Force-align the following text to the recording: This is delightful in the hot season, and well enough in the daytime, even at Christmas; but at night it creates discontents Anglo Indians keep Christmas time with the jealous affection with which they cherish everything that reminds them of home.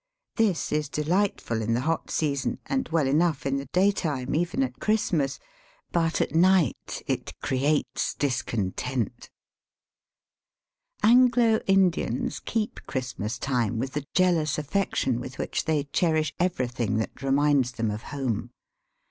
This 0.35 0.71
is 0.71 0.89
delightful 0.89 1.61
in 1.61 1.75
the 1.75 1.81
hot 1.81 2.09
season, 2.09 2.57
and 2.65 2.89
well 2.89 3.05
enough 3.05 3.45
in 3.45 3.57
the 3.57 3.67
daytime, 3.67 4.33
even 4.33 4.63
at 4.63 4.79
Christmas; 4.79 5.37
but 5.91 6.19
at 6.19 6.33
night 6.33 7.03
it 7.05 7.39
creates 7.39 8.15
discontents 8.15 9.29
Anglo 11.03 11.57
Indians 11.67 12.39
keep 12.39 12.79
Christmas 12.87 13.37
time 13.37 13.77
with 13.77 13.93
the 13.93 14.07
jealous 14.15 14.57
affection 14.57 15.19
with 15.19 15.37
which 15.37 15.65
they 15.65 15.83
cherish 15.83 16.33
everything 16.39 16.97
that 16.97 17.21
reminds 17.21 17.73
them 17.73 17.91
of 17.91 18.01
home. 18.01 18.49